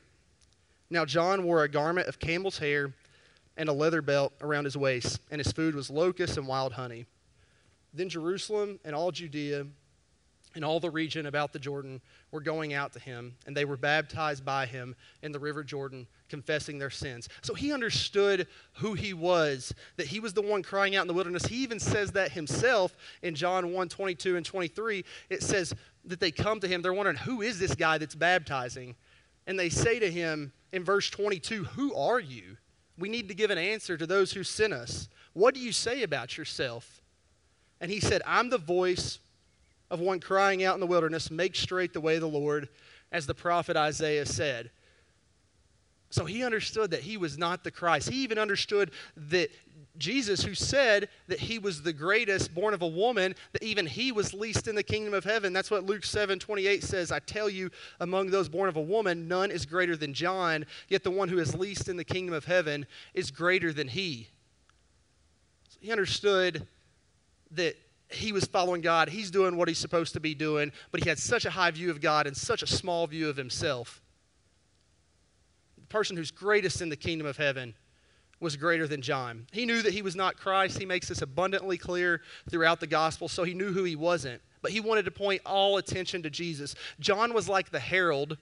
[0.89, 2.93] Now, John wore a garment of camel's hair
[3.55, 7.05] and a leather belt around his waist, and his food was locusts and wild honey.
[7.93, 9.67] Then Jerusalem and all Judea
[10.55, 13.77] and all the region about the Jordan were going out to him, and they were
[13.77, 17.29] baptized by him in the river Jordan, confessing their sins.
[17.41, 21.13] So he understood who he was, that he was the one crying out in the
[21.13, 21.45] wilderness.
[21.45, 25.05] He even says that himself in John 1 22 and 23.
[25.29, 25.73] It says
[26.05, 28.95] that they come to him, they're wondering, who is this guy that's baptizing?
[29.45, 32.57] And they say to him in verse 22, Who are you?
[32.97, 35.09] We need to give an answer to those who sent us.
[35.33, 37.01] What do you say about yourself?
[37.81, 39.19] And he said, I'm the voice
[39.89, 42.69] of one crying out in the wilderness, Make straight the way of the Lord,
[43.11, 44.71] as the prophet Isaiah said.
[46.11, 48.09] So he understood that he was not the Christ.
[48.09, 49.51] He even understood that
[49.97, 54.11] Jesus, who said that he was the greatest born of a woman, that even he
[54.11, 55.53] was least in the kingdom of heaven.
[55.53, 57.11] That's what Luke 7 28 says.
[57.11, 61.03] I tell you, among those born of a woman, none is greater than John, yet
[61.03, 64.29] the one who is least in the kingdom of heaven is greater than he.
[65.69, 66.65] So he understood
[67.51, 67.75] that
[68.09, 69.09] he was following God.
[69.09, 71.91] He's doing what he's supposed to be doing, but he had such a high view
[71.91, 74.01] of God and such a small view of himself.
[75.79, 77.75] The person who's greatest in the kingdom of heaven
[78.39, 79.45] was greater than John.
[79.51, 80.79] He knew that he was not Christ.
[80.79, 84.41] He makes this abundantly clear throughout the gospel, so he knew who he wasn't.
[84.61, 86.73] But he wanted to point all attention to Jesus.
[86.99, 88.37] John was like the herald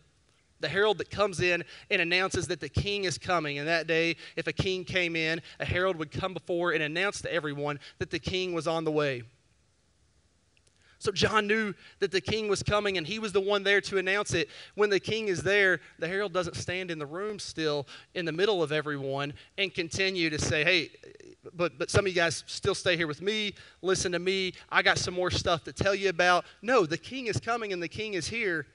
[0.59, 3.59] the herald that comes in and announces that the king is coming.
[3.59, 7.21] And that day, if a king came in, a herald would come before and announce
[7.21, 9.23] to everyone that the king was on the way.
[10.99, 13.99] So John knew that the king was coming, and he was the one there to
[13.99, 14.49] announce it.
[14.75, 18.31] When the king is there, the herald doesn't stand in the room still in the
[18.31, 20.89] middle of everyone and continue to say, Hey,
[21.55, 24.53] but, but some of you guys still stay here with me, listen to me.
[24.69, 26.45] I got some more stuff to tell you about.
[26.61, 28.65] No, the king is coming, and the king is here.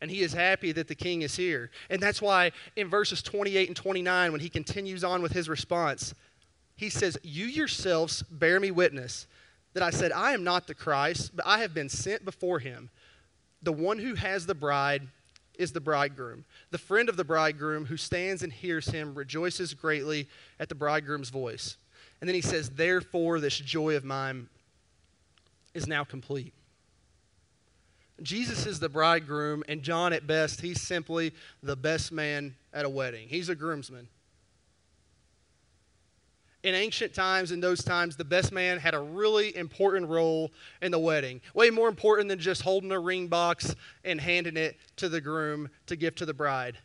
[0.00, 1.72] And he is happy that the king is here.
[1.90, 6.14] And that's why in verses 28 and 29, when he continues on with his response,
[6.76, 9.26] he says, You yourselves bear me witness
[9.78, 12.90] that I said, I am not the Christ, but I have been sent before him.
[13.62, 15.06] The one who has the bride
[15.56, 16.44] is the bridegroom.
[16.72, 20.26] The friend of the bridegroom who stands and hears him rejoices greatly
[20.58, 21.76] at the bridegroom's voice.
[22.20, 24.48] And then he says, Therefore, this joy of mine
[25.74, 26.54] is now complete.
[28.20, 32.88] Jesus is the bridegroom, and John, at best, he's simply the best man at a
[32.88, 33.28] wedding.
[33.28, 34.08] He's a groomsman
[36.64, 40.50] in ancient times, in those times, the best man had a really important role
[40.82, 41.40] in the wedding.
[41.54, 45.68] Way more important than just holding a ring box and handing it to the groom
[45.86, 46.78] to give to the bride.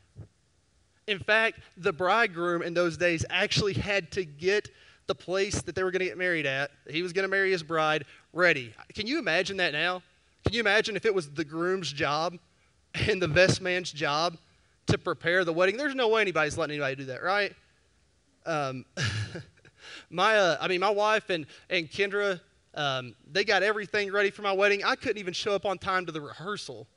[1.07, 4.69] In fact, the bridegroom in those days actually had to get
[5.07, 7.51] the place that they were going to get married at, he was going to marry
[7.51, 8.73] his bride, ready.
[8.93, 10.01] Can you imagine that now?
[10.45, 12.38] Can you imagine if it was the groom's job
[12.93, 14.38] and the best man's job
[14.88, 15.75] to prepare the wedding?
[15.75, 17.53] There's no way anybody's letting anybody do that, right?
[18.45, 18.86] Um,
[20.13, 22.39] my, uh, I mean, my wife and, and Kendra,
[22.76, 24.84] um, they got everything ready for my wedding.
[24.84, 26.88] I couldn't even show up on time to the rehearsal.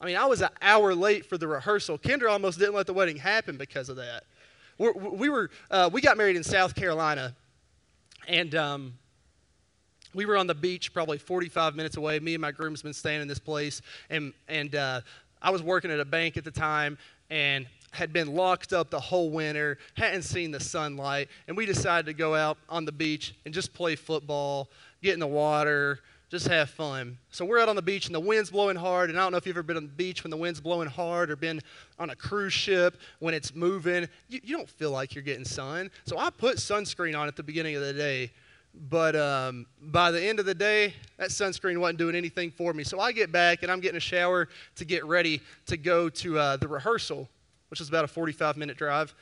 [0.00, 1.98] I mean, I was an hour late for the rehearsal.
[1.98, 4.24] Kendra almost didn't let the wedding happen because of that.
[4.78, 7.34] We're, we were, uh, we got married in South Carolina,
[8.28, 8.94] and um,
[10.14, 12.20] we were on the beach probably 45 minutes away.
[12.20, 15.00] Me and my groomsmen staying in this place, and, and uh,
[15.42, 16.96] I was working at a bank at the time,
[17.28, 22.06] and had been locked up the whole winter, hadn't seen the sunlight, and we decided
[22.06, 24.68] to go out on the beach and just play football,
[25.02, 27.16] get in the water, just have fun.
[27.30, 29.08] So we're out on the beach and the wind's blowing hard.
[29.08, 30.88] And I don't know if you've ever been on the beach when the wind's blowing
[30.88, 31.60] hard or been
[31.98, 34.06] on a cruise ship when it's moving.
[34.28, 35.90] You, you don't feel like you're getting sun.
[36.04, 38.30] So I put sunscreen on at the beginning of the day.
[38.90, 42.84] But um, by the end of the day, that sunscreen wasn't doing anything for me.
[42.84, 46.38] So I get back and I'm getting a shower to get ready to go to
[46.38, 47.26] uh, the rehearsal
[47.68, 49.14] which is about a 45 minute drive.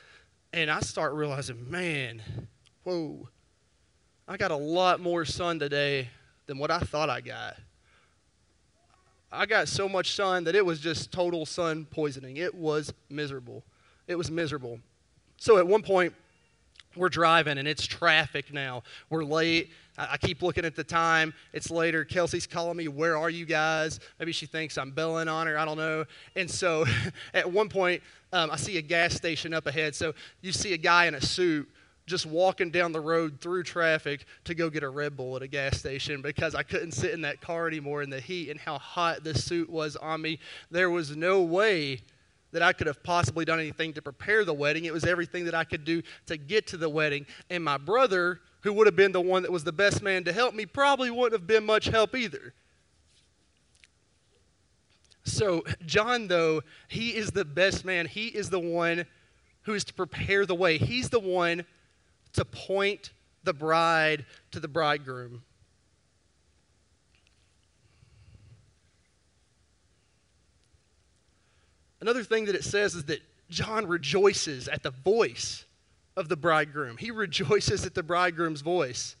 [0.53, 2.21] And I start realizing, man,
[2.83, 3.27] whoa,
[4.27, 6.09] I got a lot more sun today
[6.45, 7.57] than what I thought I got.
[9.31, 12.37] I got so much sun that it was just total sun poisoning.
[12.37, 13.63] It was miserable.
[14.07, 14.79] It was miserable.
[15.35, 16.13] So at one point,
[16.95, 18.83] we're driving and it's traffic now.
[19.09, 19.71] We're late.
[19.97, 21.33] I, keep looking at the time.
[21.53, 22.05] It's later.
[22.05, 23.99] Kelsey's calling me, Where are you guys?
[24.19, 25.57] Maybe she thinks I'm belling on her.
[25.57, 26.05] I don't know.
[26.35, 26.85] And so
[27.33, 29.95] at one point, um, I see a gas station up ahead.
[29.95, 31.69] So you see a guy in a suit
[32.05, 35.47] just walking down the road through traffic to go get a Red Bull at a
[35.47, 38.77] gas station because I couldn't sit in that car anymore in the heat and how
[38.77, 40.39] hot the suit was on me.
[40.71, 41.99] There was no way
[42.53, 44.85] that I could have possibly done anything to prepare the wedding.
[44.85, 47.25] It was everything that I could do to get to the wedding.
[47.49, 50.33] And my brother, who would have been the one that was the best man to
[50.33, 52.53] help me, probably wouldn't have been much help either.
[55.27, 58.05] So, John, though, he is the best man.
[58.05, 59.05] He is the one
[59.63, 60.77] who is to prepare the way.
[60.77, 61.65] He's the one
[62.33, 63.11] to point
[63.43, 65.43] the bride to the bridegroom.
[71.99, 75.65] Another thing that it says is that John rejoices at the voice
[76.15, 76.95] of the bridegroom.
[76.95, 79.17] He rejoices at the bridegroom's voice.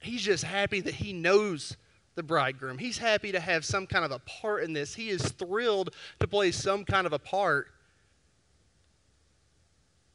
[0.00, 1.76] He's just happy that he knows
[2.14, 2.78] the bridegroom.
[2.78, 4.94] He's happy to have some kind of a part in this.
[4.94, 7.68] He is thrilled to play some kind of a part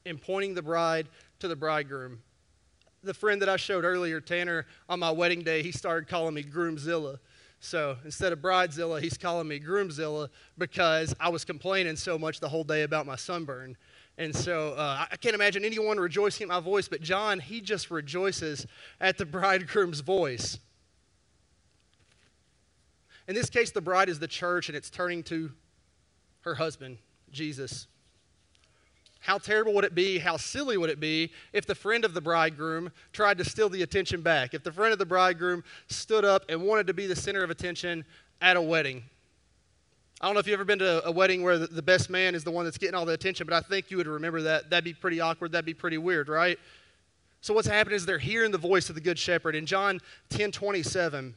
[0.06, 1.08] in pointing the bride
[1.40, 2.22] to the bridegroom.
[3.04, 6.44] The friend that I showed earlier, Tanner, on my wedding day, he started calling me
[6.44, 7.20] Groomzilla.
[7.62, 12.50] So instead of Bridezilla, he's calling me Groomzilla because I was complaining so much the
[12.50, 13.76] whole day about my sunburn.
[14.18, 17.90] And so uh, I can't imagine anyone rejoicing at my voice, but John, he just
[17.90, 18.66] rejoices
[19.00, 20.60] at the bridegroom's voice.
[23.30, 25.52] In this case, the bride is the church, and it's turning to
[26.42, 26.98] her husband,
[27.32, 27.86] Jesus.
[29.20, 32.22] How terrible would it be, how silly would it be if the friend of the
[32.22, 34.56] bridegroom tried to steal the attention back?
[34.56, 37.52] If the friend of the bridegroom stood up and wanted to be the center of
[37.52, 38.04] attention
[38.42, 39.04] at a wedding?
[40.20, 42.44] I don't know if you've ever been to a wedding where the best man is
[42.44, 44.72] the one that's getting all the attention, but I think you would remember that.
[44.72, 45.52] That'd be pretty awkward.
[45.52, 46.58] That'd be pretty weird, right?
[47.42, 49.56] So what's happening is they're hearing the voice of the good shepherd.
[49.56, 51.36] In John 10 27,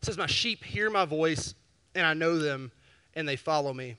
[0.00, 1.54] it says, My sheep hear my voice,
[1.94, 2.72] and I know them,
[3.14, 3.96] and they follow me.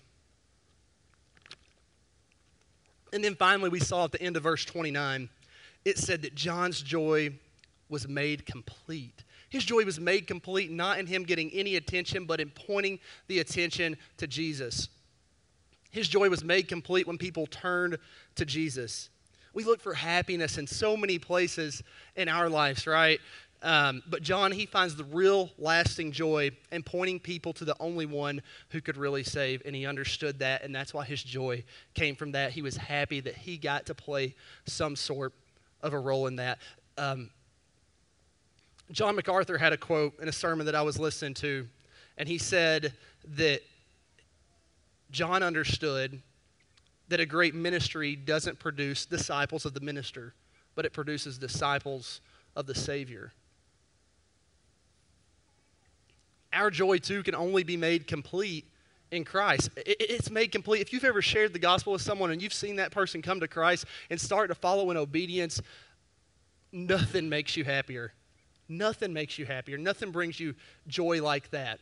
[3.13, 5.29] And then finally, we saw at the end of verse 29,
[5.83, 7.33] it said that John's joy
[7.89, 9.23] was made complete.
[9.49, 13.39] His joy was made complete not in him getting any attention, but in pointing the
[13.39, 14.87] attention to Jesus.
[15.91, 17.97] His joy was made complete when people turned
[18.35, 19.09] to Jesus.
[19.53, 21.83] We look for happiness in so many places
[22.15, 23.19] in our lives, right?
[23.63, 28.07] Um, but John, he finds the real lasting joy in pointing people to the only
[28.07, 29.61] one who could really save.
[29.65, 32.51] And he understood that, and that's why his joy came from that.
[32.51, 35.33] He was happy that he got to play some sort
[35.81, 36.57] of a role in that.
[36.97, 37.29] Um,
[38.91, 41.67] John MacArthur had a quote in a sermon that I was listening to,
[42.17, 42.93] and he said
[43.35, 43.61] that
[45.11, 46.19] John understood
[47.09, 50.33] that a great ministry doesn't produce disciples of the minister,
[50.75, 52.21] but it produces disciples
[52.55, 53.31] of the Savior.
[56.53, 58.65] Our joy too can only be made complete
[59.11, 59.69] in Christ.
[59.77, 60.81] It's made complete.
[60.81, 63.47] If you've ever shared the gospel with someone and you've seen that person come to
[63.47, 65.61] Christ and start to follow in obedience,
[66.71, 68.13] nothing makes you happier.
[68.69, 69.77] Nothing makes you happier.
[69.77, 70.55] Nothing brings you
[70.87, 71.79] joy like that.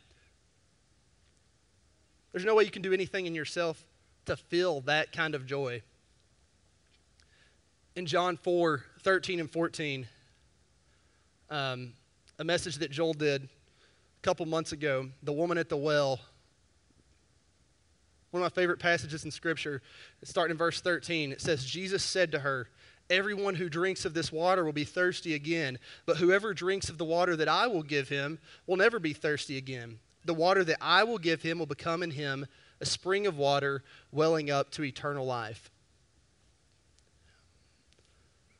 [2.32, 3.84] There's no way you can do anything in yourself
[4.26, 5.82] to feel that kind of joy.
[7.96, 10.06] In John 4 13 and 14,
[11.48, 11.92] um,
[12.38, 13.48] a message that Joel did
[14.20, 16.20] a couple months ago, the woman at the well.
[18.30, 19.80] One of my favorite passages in Scripture,
[20.22, 22.68] starting in verse 13, it says, Jesus said to her,
[23.08, 27.04] Everyone who drinks of this water will be thirsty again, but whoever drinks of the
[27.04, 29.98] water that I will give him will never be thirsty again.
[30.26, 32.46] The water that I will give him will become in him
[32.80, 35.70] a spring of water welling up to eternal life.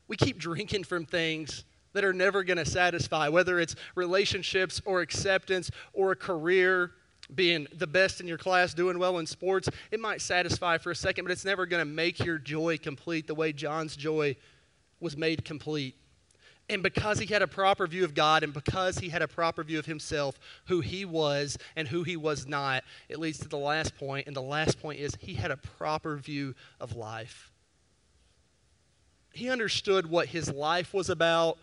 [0.08, 5.00] We keep drinking from things that are never going to satisfy, whether it's relationships or
[5.00, 6.92] acceptance or a career,
[7.34, 9.68] being the best in your class, doing well in sports.
[9.90, 13.26] It might satisfy for a second, but it's never going to make your joy complete
[13.26, 14.36] the way John's joy
[15.00, 15.96] was made complete.
[16.68, 19.64] And because he had a proper view of God and because he had a proper
[19.64, 23.58] view of himself, who he was and who he was not, it leads to the
[23.58, 24.28] last point.
[24.28, 27.50] And the last point is he had a proper view of life.
[29.32, 31.58] He understood what his life was about,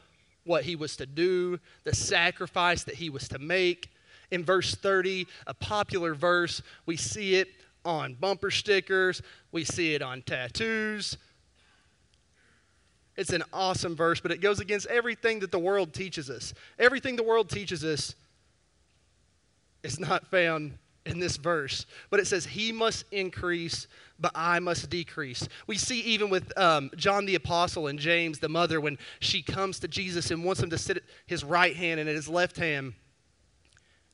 [0.48, 3.92] what he was to do, the sacrifice that he was to make.
[4.32, 7.50] In verse 30, a popular verse, we see it
[7.86, 11.18] on bumper stickers, we see it on tattoos.
[13.16, 16.54] It's an awesome verse, but it goes against everything that the world teaches us.
[16.78, 18.14] Everything the world teaches us
[19.84, 23.88] is not found in this verse, but it says, He must increase,
[24.20, 25.48] but I must decrease.
[25.68, 29.80] We see even with um, John the Apostle and James, the mother, when she comes
[29.80, 32.58] to Jesus and wants him to sit at his right hand and at his left
[32.58, 32.94] hand.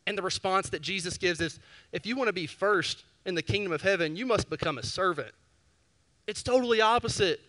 [0.06, 1.60] And the response that Jesus gives is,
[1.92, 4.84] If you want to be first in the kingdom of heaven, you must become a
[4.84, 5.32] servant.
[6.28, 7.40] It's totally opposite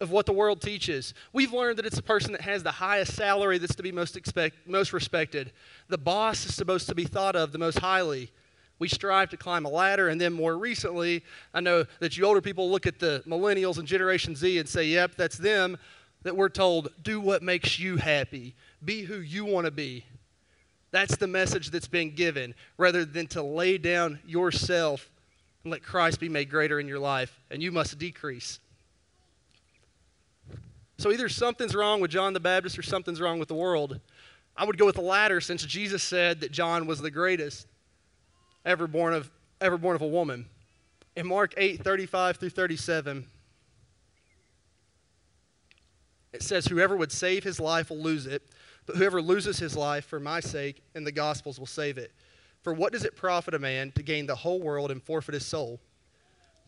[0.00, 1.12] of what the world teaches.
[1.32, 4.16] We've learned that it's the person that has the highest salary that's to be most,
[4.16, 5.52] expect, most respected.
[5.88, 8.30] The boss is supposed to be thought of the most highly
[8.78, 10.08] we strive to climb a ladder.
[10.08, 13.86] And then more recently, I know that you older people look at the millennials and
[13.86, 15.78] Generation Z and say, yep, that's them,
[16.22, 18.54] that we're told, do what makes you happy,
[18.84, 20.04] be who you want to be.
[20.90, 25.10] That's the message that's been given, rather than to lay down yourself
[25.62, 28.58] and let Christ be made greater in your life, and you must decrease.
[30.96, 34.00] So either something's wrong with John the Baptist or something's wrong with the world.
[34.56, 37.66] I would go with the latter since Jesus said that John was the greatest
[38.68, 40.46] ever born of ever born of a woman.
[41.16, 43.26] In Mark 8 35 through 37,
[46.32, 48.42] it says, Whoever would save his life will lose it,
[48.86, 52.12] but whoever loses his life for my sake and the gospel's will save it.
[52.62, 55.46] For what does it profit a man to gain the whole world and forfeit his
[55.46, 55.80] soul?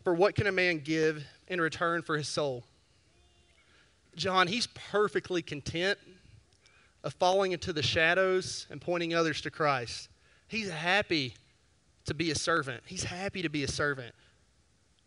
[0.03, 2.63] For what can a man give in return for his soul?
[4.15, 5.99] John, he's perfectly content
[7.03, 10.09] of falling into the shadows and pointing others to Christ.
[10.47, 11.35] He's happy
[12.05, 12.83] to be a servant.
[12.85, 14.13] He's happy to be a servant.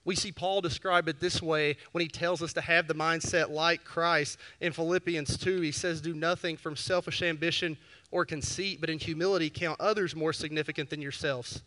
[0.05, 3.51] We see Paul describe it this way when he tells us to have the mindset
[3.51, 4.39] like Christ.
[4.61, 7.79] In Philippians 2, he says, Do nothing from selfish ambition
[8.11, 11.63] or conceit, but in humility count others more significant than yourselves.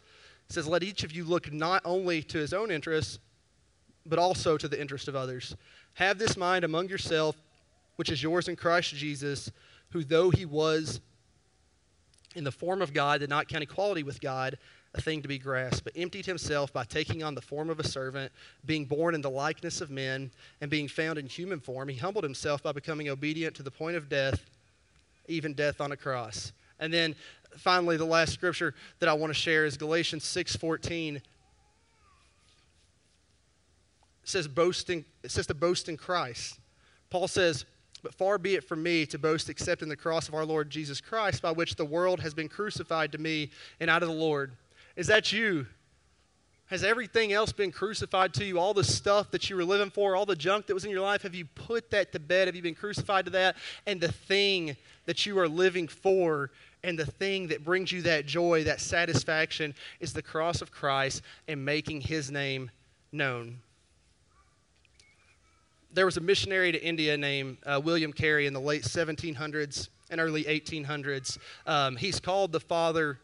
[0.47, 3.17] He says, Let each of you look not only to his own interests,
[4.05, 5.55] but also to the interest of others.
[5.95, 7.35] Have this mind among yourself,
[7.95, 9.51] which is yours in Christ Jesus,
[9.89, 11.01] who, though he was
[12.35, 14.59] in the form of God, did not count equality with God
[14.95, 17.87] a thing to be grasped, but emptied himself by taking on the form of a
[17.87, 18.31] servant,
[18.65, 20.31] being born in the likeness of men,
[20.61, 23.95] and being found in human form, he humbled himself by becoming obedient to the point
[23.95, 24.45] of death,
[25.27, 26.51] even death on a cross.
[26.79, 27.15] And then
[27.57, 31.17] finally the last scripture that I want to share is Galatians 6:14.
[31.17, 31.23] It
[34.23, 36.59] says boasting it says to boast in Christ.
[37.09, 37.65] Paul says,
[38.03, 40.69] "But far be it from me to boast except in the cross of our Lord
[40.69, 44.15] Jesus Christ, by which the world has been crucified to me and out of the
[44.15, 44.55] Lord."
[44.97, 45.67] Is that you?
[46.65, 48.59] Has everything else been crucified to you?
[48.59, 51.01] All the stuff that you were living for, all the junk that was in your
[51.01, 52.49] life, have you put that to bed?
[52.49, 53.55] Have you been crucified to that?
[53.85, 54.75] And the thing
[55.05, 56.51] that you are living for
[56.83, 61.21] and the thing that brings you that joy, that satisfaction, is the cross of Christ
[61.47, 62.69] and making his name
[63.11, 63.59] known.
[65.93, 70.19] There was a missionary to India named uh, William Carey in the late 1700s and
[70.19, 71.37] early 1800s.
[71.65, 73.19] Um, he's called the father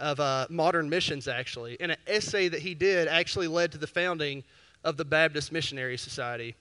[0.00, 1.76] of uh, modern missions, actually.
[1.80, 4.42] And an essay that he did actually led to the founding
[4.82, 6.56] of the Baptist Missionary Society.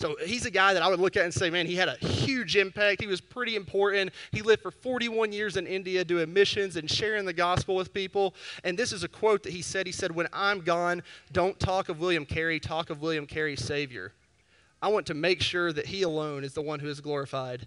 [0.00, 1.96] So he's a guy that I would look at and say, man, he had a
[1.96, 3.02] huge impact.
[3.02, 4.12] He was pretty important.
[4.32, 8.34] He lived for 41 years in India doing missions and sharing the gospel with people.
[8.64, 9.84] And this is a quote that he said.
[9.84, 14.14] He said, When I'm gone, don't talk of William Carey, talk of William Carey's Savior.
[14.80, 17.66] I want to make sure that he alone is the one who is glorified.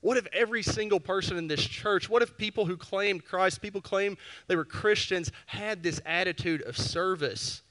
[0.00, 3.82] What if every single person in this church, what if people who claimed Christ, people
[3.82, 7.62] claimed they were Christians, had this attitude of service?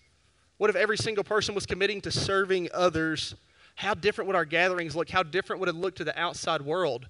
[0.58, 3.34] What if every single person was committing to serving others?
[3.76, 5.10] How different would our gatherings look?
[5.10, 7.08] How different would it look to the outside world?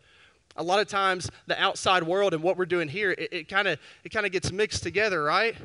[0.56, 3.80] A lot of times, the outside world and what we're doing here, it kind of
[4.04, 5.56] it kind of gets mixed together, right?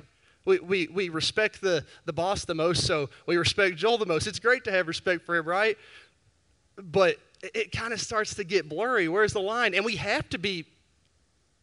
[0.45, 4.27] We, we, we respect the, the boss the most, so we respect Joel the most.
[4.27, 5.79] It's great to have respect for him, right?
[6.77, 7.17] But
[7.55, 9.09] it kind of starts to get blurry.
[9.09, 9.74] Where's the line?
[9.74, 10.66] And we have to be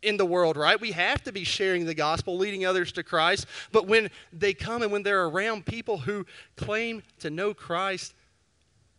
[0.02, 0.80] in the world, right?
[0.80, 3.46] We have to be sharing the gospel, leading others to Christ.
[3.72, 6.26] But when they come and when they're around people who
[6.56, 8.14] claim to know Christ,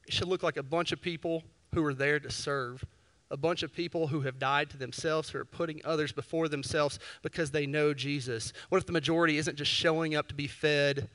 [0.06, 1.42] it should look like a bunch of people
[1.74, 2.84] who are there to serve.
[3.30, 6.98] A bunch of people who have died to themselves, who are putting others before themselves
[7.22, 8.52] because they know Jesus.
[8.68, 11.08] What if the majority isn't just showing up to be fed,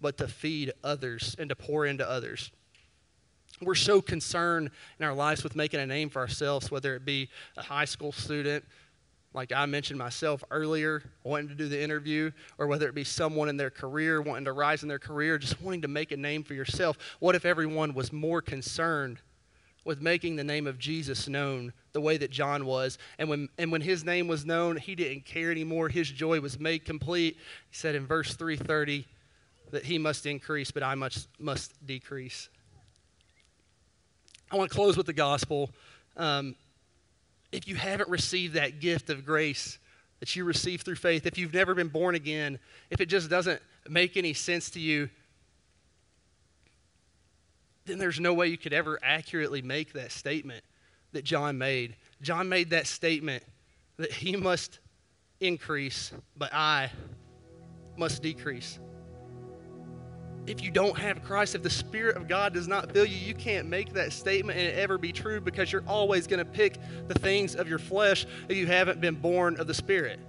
[0.00, 2.52] but to feed others and to pour into others?
[3.60, 7.28] We're so concerned in our lives with making a name for ourselves, whether it be
[7.56, 8.64] a high school student,
[9.34, 13.48] like I mentioned myself earlier, wanting to do the interview, or whether it be someone
[13.48, 16.44] in their career, wanting to rise in their career, just wanting to make a name
[16.44, 16.96] for yourself.
[17.18, 19.18] What if everyone was more concerned
[19.84, 22.96] with making the name of Jesus known the way that John was?
[23.18, 25.88] And when, and when his name was known, he didn't care anymore.
[25.88, 27.36] His joy was made complete.
[27.68, 29.04] He said in verse 330
[29.72, 32.48] that he must increase, but I must, must decrease.
[34.50, 35.70] I want to close with the gospel.
[36.16, 36.54] Um,
[37.52, 39.78] if you haven't received that gift of grace
[40.20, 42.58] that you receive through faith, if you've never been born again,
[42.90, 45.08] if it just doesn't make any sense to you,
[47.86, 50.64] then there's no way you could ever accurately make that statement
[51.12, 51.96] that John made.
[52.22, 53.44] John made that statement
[53.98, 54.78] that he must
[55.40, 56.90] increase, but I
[57.96, 58.78] must decrease
[60.46, 63.34] if you don't have Christ, if the Spirit of God does not fill you, you
[63.34, 66.78] can't make that statement and it ever be true because you're always going to pick
[67.08, 70.20] the things of your flesh if you haven't been born of the Spirit.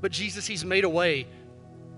[0.00, 1.26] But Jesus, He's made a way.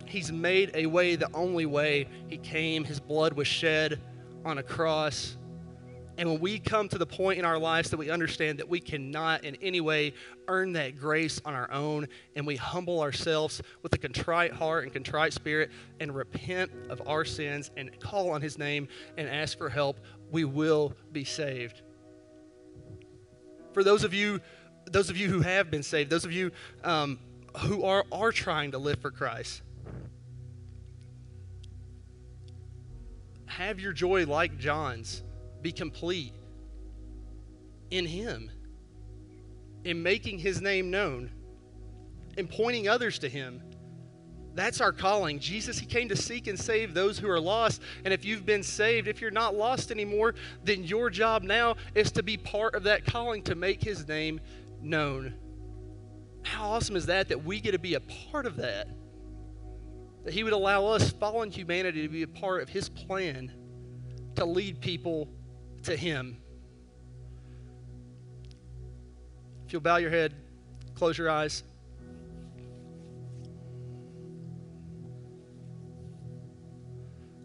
[0.06, 2.08] He's made a way the only way.
[2.28, 4.00] He came, His blood was shed
[4.44, 5.36] on a cross
[6.18, 8.80] and when we come to the point in our lives that we understand that we
[8.80, 10.12] cannot in any way
[10.46, 12.06] earn that grace on our own,
[12.36, 17.24] and we humble ourselves with a contrite heart and contrite spirit and repent of our
[17.24, 20.00] sins and call on His name and ask for help,
[20.30, 21.82] we will be saved.
[23.72, 24.40] For those of you
[24.86, 26.50] those of you who have been saved, those of you
[26.82, 27.18] um,
[27.58, 29.62] who are, are trying to live for Christ,
[33.46, 35.22] have your joy like John's
[35.62, 36.34] be complete
[37.90, 38.50] in Him,
[39.84, 41.30] in making His name known,
[42.36, 43.62] in pointing others to Him.
[44.54, 45.38] That's our calling.
[45.38, 47.80] Jesus, He came to seek and save those who are lost.
[48.04, 50.34] And if you've been saved, if you're not lost anymore,
[50.64, 54.40] then your job now is to be part of that calling to make His name
[54.82, 55.34] known.
[56.42, 58.88] How awesome is that that we get to be a part of that?
[60.24, 63.52] That He would allow us, fallen humanity, to be a part of His plan
[64.34, 65.28] to lead people
[65.84, 66.38] to Him.
[69.66, 70.34] If you'll bow your head,
[70.94, 71.62] close your eyes.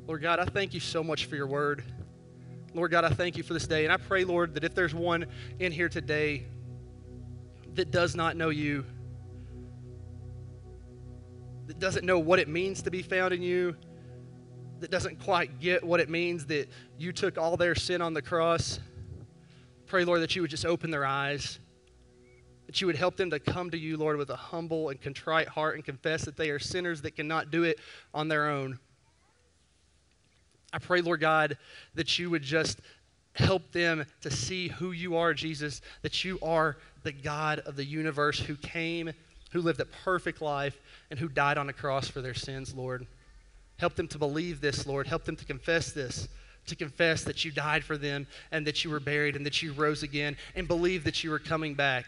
[0.08, 1.84] Lord God, I thank you so much for your word.
[2.74, 3.84] Lord God, I thank you for this day.
[3.84, 5.26] And I pray, Lord, that if there's one
[5.60, 6.46] in here today
[7.76, 8.86] that does not know you,
[11.68, 13.76] that doesn't know what it means to be found in you,
[14.80, 18.22] that doesn't quite get what it means that you took all their sin on the
[18.22, 18.80] cross,
[19.86, 21.60] pray, Lord, that you would just open their eyes,
[22.66, 25.48] that you would help them to come to you, Lord, with a humble and contrite
[25.48, 27.80] heart and confess that they are sinners that cannot do it
[28.14, 28.80] on their own.
[30.74, 31.58] I pray, Lord God,
[31.96, 32.82] that you would just
[33.34, 37.86] help them to see who you are, Jesus, that you are the God of the
[37.86, 39.12] universe who came,
[39.52, 40.78] who lived a perfect life,
[41.10, 43.08] and who died on the cross for their sins, Lord.
[43.78, 45.08] Help them to believe this, Lord.
[45.08, 46.28] Help them to confess this,
[46.66, 49.74] to confess that you died for them and that you were buried and that you
[49.74, 52.06] rose again, and believe that you are coming back.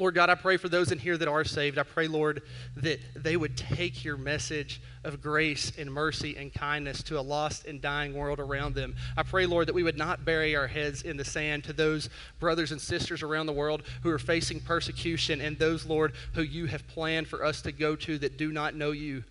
[0.00, 1.76] Lord God, I pray for those in here that are saved.
[1.76, 2.40] I pray, Lord,
[2.76, 7.66] that they would take your message of grace and mercy and kindness to a lost
[7.66, 8.96] and dying world around them.
[9.14, 12.08] I pray, Lord, that we would not bury our heads in the sand to those
[12.38, 16.64] brothers and sisters around the world who are facing persecution and those, Lord, who you
[16.64, 19.22] have planned for us to go to that do not know you.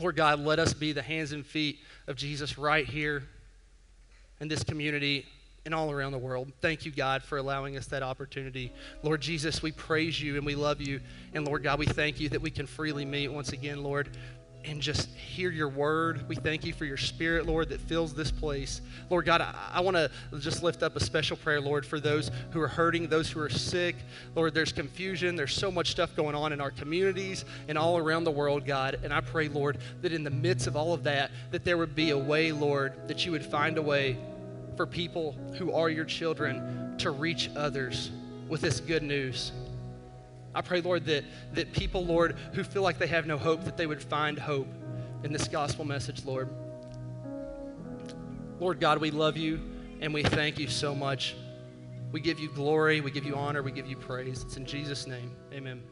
[0.00, 3.22] Lord God, let us be the hands and feet of Jesus right here
[4.40, 5.26] in this community
[5.68, 6.50] and all around the world.
[6.62, 8.72] Thank you, God, for allowing us that opportunity.
[9.02, 10.98] Lord Jesus, we praise you and we love you.
[11.34, 14.08] And Lord God, we thank you that we can freely meet once again, Lord,
[14.64, 16.26] and just hear your word.
[16.26, 18.80] We thank you for your spirit, Lord, that fills this place.
[19.10, 22.30] Lord God, I, I want to just lift up a special prayer, Lord, for those
[22.52, 23.96] who are hurting, those who are sick.
[24.34, 25.36] Lord, there's confusion.
[25.36, 29.00] There's so much stuff going on in our communities and all around the world, God.
[29.04, 31.94] And I pray, Lord, that in the midst of all of that, that there would
[31.94, 34.16] be a way, Lord, that you would find a way
[34.78, 38.12] for people who are your children to reach others
[38.48, 39.50] with this good news.
[40.54, 41.24] I pray, Lord, that,
[41.54, 44.68] that people, Lord, who feel like they have no hope, that they would find hope
[45.24, 46.48] in this gospel message, Lord.
[48.60, 49.60] Lord God, we love you
[50.00, 51.34] and we thank you so much.
[52.12, 54.44] We give you glory, we give you honor, we give you praise.
[54.44, 55.32] It's in Jesus' name.
[55.52, 55.82] Amen.